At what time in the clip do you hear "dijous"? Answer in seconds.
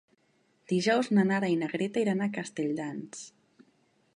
0.71-1.09